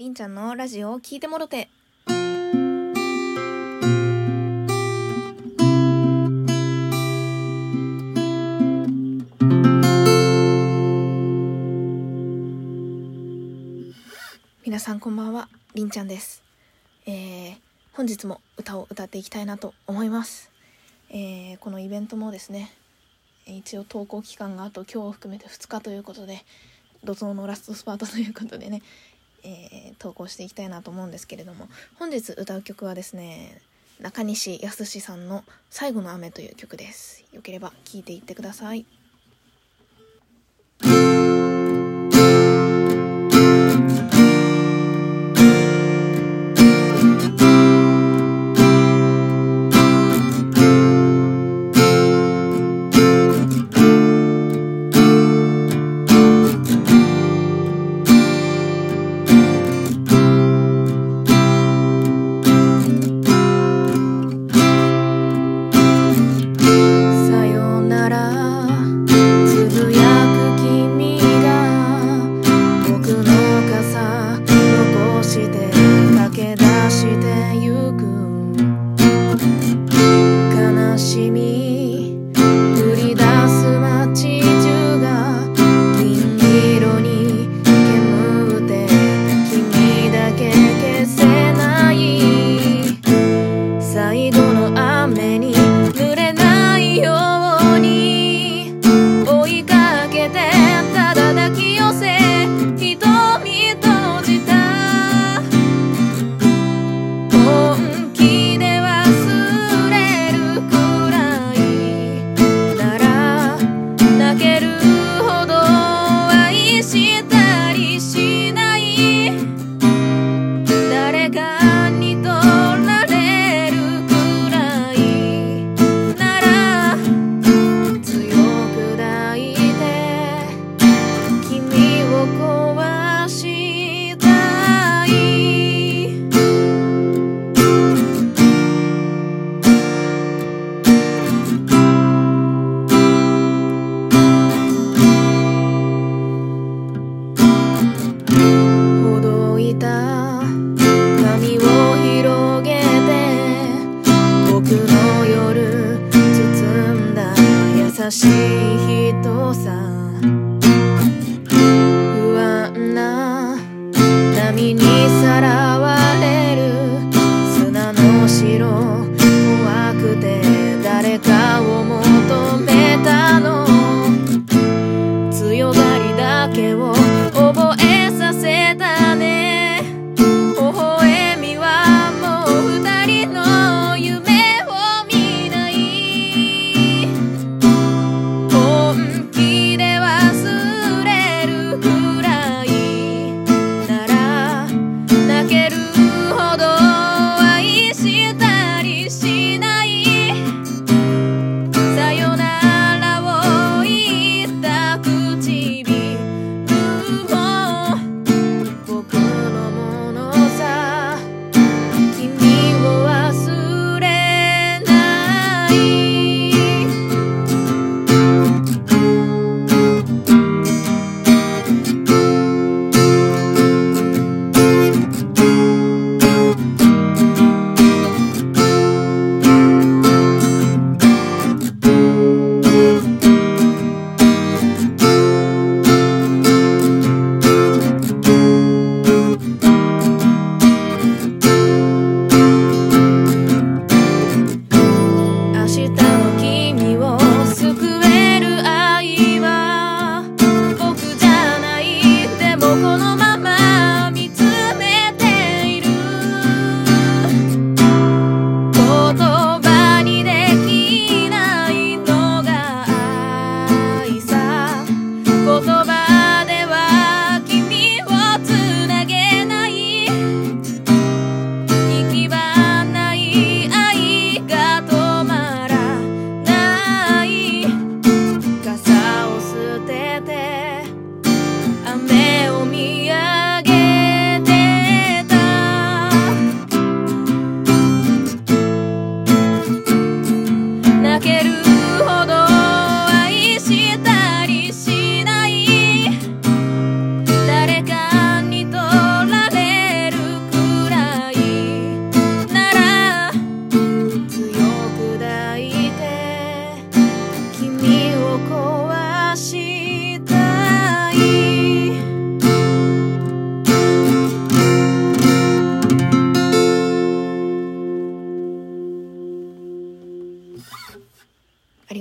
[0.00, 1.68] りんちゃんのラジオを聞いてもろて。
[14.64, 16.44] 皆さんこんばんは、りんちゃんです。
[17.04, 17.56] えー、
[17.92, 20.52] 本日も歌を歌っていきたいなと思います。
[21.10, 22.70] えー、このイベントもですね、
[23.46, 26.44] 一応投稿期間があと今日を含めて2日ということで、
[27.02, 28.80] 怒涛のラストスパートということでね、
[29.44, 33.60] えー、投稿していきたいなと思うんですけれども本日歌う曲はですね
[34.00, 37.24] 中西康さんの「最後の雨」という曲です。
[37.32, 38.86] よければ聴いていってください。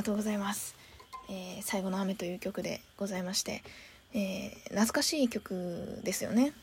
[0.00, 0.74] がとうございます、
[1.28, 3.62] えー最後の雨という曲でございまして、
[4.14, 6.54] えー懐かしい曲ですよね。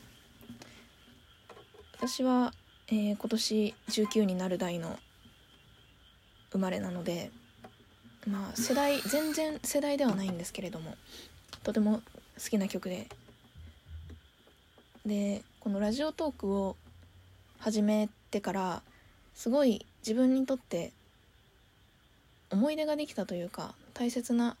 [1.96, 2.52] 私は、
[2.88, 4.98] えー今年19になる代の
[6.50, 7.30] 生まれなので
[8.26, 10.96] まあ世代全然世代ではないんですけれども
[11.62, 12.02] とても
[12.42, 13.06] 好きな曲で。
[15.06, 16.74] でこのラジオトークを
[17.60, 18.82] 始めてから
[19.36, 20.90] すごい自分にとって
[22.50, 24.56] 思い出ができたというか大切な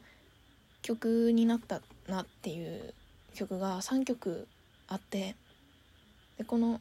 [0.82, 2.94] 曲になったなっていう
[3.34, 4.46] 曲が3曲
[4.88, 5.36] あって
[6.38, 6.80] でこの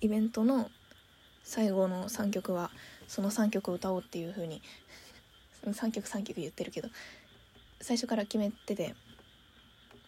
[0.00, 0.70] イベントの
[1.42, 2.70] 最後の3曲は
[3.08, 4.62] その3曲を歌おうっていう風に
[5.64, 6.88] 3曲3曲言ってるけど
[7.80, 8.94] 最初から決めてて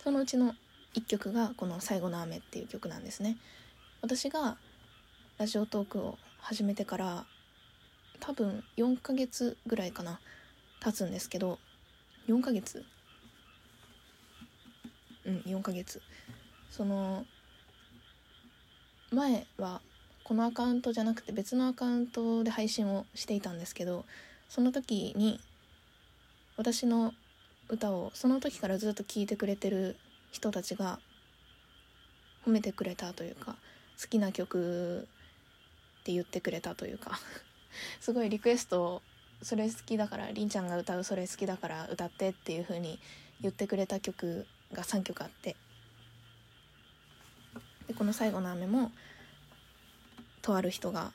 [0.02, 0.54] そのうちの
[0.94, 3.36] 1曲がこの「最後の雨」っていう曲なんですね。
[4.00, 4.56] 私が
[5.38, 7.26] ラジオトークを始めてから
[8.20, 10.20] 多分4ヶ月ぐらいかな
[10.80, 11.58] 経つんですけど
[12.28, 12.84] 4ヶ月。
[15.24, 16.02] うん4ヶ月。
[16.70, 17.24] その
[19.10, 19.80] 前は
[20.24, 24.04] このアカウントじゃなくて別のアカウントで配信をしていたんですけど
[24.50, 25.40] その時に
[26.58, 27.14] 私の
[27.70, 29.96] 歌をその時からずっと聴いてくれてる
[30.30, 30.98] 人たちが
[32.46, 33.56] 褒めてくれたというか
[34.00, 35.08] 好きな曲
[36.00, 37.18] って言ってくれたというか。
[38.00, 39.02] すごいリクエストを
[39.42, 42.98] それ好きだからりんちゃんが歌うそれ好きだから歌ってっていう風に
[43.40, 45.56] 言ってくれた曲が3曲あって。
[47.86, 48.92] でこの最後の雨も
[50.42, 51.12] とある人が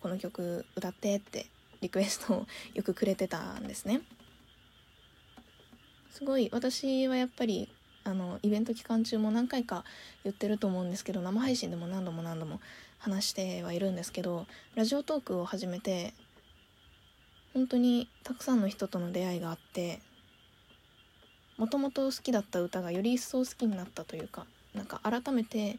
[0.00, 1.46] この曲歌ってって
[1.80, 4.02] リクエストをよくくれてたんですね。
[6.10, 7.68] すごい私はやっぱり
[8.04, 9.84] あのイベント期間中も何回か
[10.24, 12.60] 言ってると思うんですけど生配信でも何度も何度も
[13.00, 16.14] 話してはいるんですけどラジオトークを始めて
[17.54, 20.00] 本当にたくさんの人との出会いがあって
[21.56, 25.78] もともと好きだった歌がより一層好きになったというかなんか改めて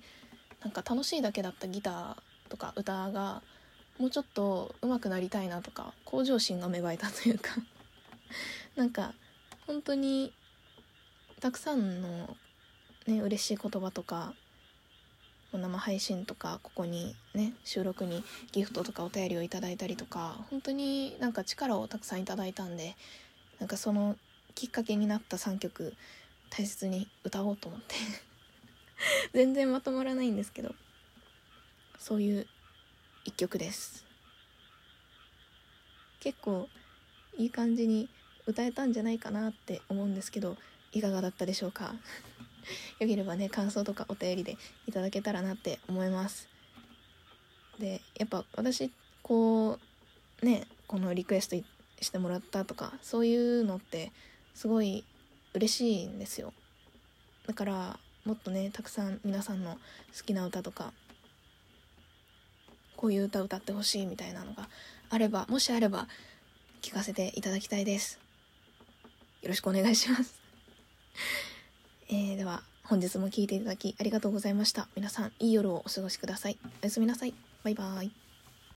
[0.62, 2.16] なんか楽しいだけだったギター
[2.50, 3.42] とか歌が
[3.98, 7.52] もうちょっと上手くなりたいなとか向上心が芽生えたというか
[8.76, 9.14] なんか
[9.68, 10.34] 本当に
[11.40, 12.36] たくさんの
[13.08, 14.34] ね嬉しい言葉とか
[15.58, 22.96] 生配信とかここにね収録にギフトとかお便りをいただいたりとか本当になんか力をたくさんいただいたんで
[23.60, 24.16] なんかその
[24.56, 25.94] きっかけになった3曲
[26.50, 27.96] 大切に歌おうと思って。
[29.34, 30.76] 全然まとまらないんですけど
[31.98, 32.48] そういう
[33.26, 34.06] 一曲です。
[36.20, 36.70] 結構
[37.38, 38.10] いい感じに
[38.46, 40.58] 歌えたんじゃないかなって思うんですけど
[40.92, 41.96] いかがだったでしょうか？
[43.00, 46.48] よければね感想とかお便りでいただけたらなって思います。
[47.80, 48.92] でやっぱ私
[49.24, 49.80] こ
[50.42, 51.56] うねこのリクエスト
[52.02, 54.12] してもらったとかそういうのって
[54.56, 55.04] すごい
[55.54, 56.54] 嬉しいんですよ。
[57.48, 59.80] だからもっとねたくさん皆さんの
[60.16, 60.94] 好きな歌とか
[62.96, 64.70] こういう歌歌ってほしいみたいなのが
[65.10, 66.08] あればもしあれば
[66.82, 68.20] 聞かせていただきたいです。
[69.42, 70.40] よろしくお願いします。
[72.12, 74.90] えー、では本日も聴いていただきありがとうございました。
[74.96, 76.58] 皆さんいい夜をお過ごしください。
[76.84, 77.34] おやすみなさい。
[77.64, 78.21] バイバーイ。